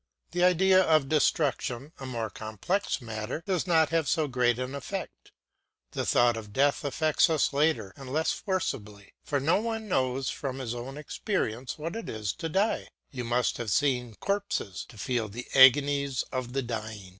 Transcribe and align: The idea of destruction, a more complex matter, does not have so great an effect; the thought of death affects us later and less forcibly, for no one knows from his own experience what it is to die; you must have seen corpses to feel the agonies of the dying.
The 0.31 0.43
idea 0.43 0.81
of 0.81 1.09
destruction, 1.09 1.91
a 1.99 2.07
more 2.07 2.31
complex 2.31 3.01
matter, 3.03 3.43
does 3.45 3.67
not 3.67 3.89
have 3.89 4.07
so 4.09 4.27
great 4.27 4.57
an 4.57 4.73
effect; 4.73 5.31
the 5.91 6.07
thought 6.07 6.35
of 6.35 6.51
death 6.51 6.83
affects 6.83 7.29
us 7.29 7.53
later 7.53 7.93
and 7.95 8.11
less 8.11 8.31
forcibly, 8.31 9.13
for 9.23 9.39
no 9.39 9.61
one 9.61 9.87
knows 9.87 10.31
from 10.31 10.57
his 10.57 10.73
own 10.73 10.97
experience 10.97 11.77
what 11.77 11.95
it 11.95 12.09
is 12.09 12.33
to 12.33 12.49
die; 12.49 12.87
you 13.11 13.23
must 13.23 13.57
have 13.57 13.69
seen 13.69 14.15
corpses 14.15 14.85
to 14.85 14.97
feel 14.97 15.29
the 15.29 15.45
agonies 15.53 16.23
of 16.31 16.53
the 16.53 16.63
dying. 16.63 17.09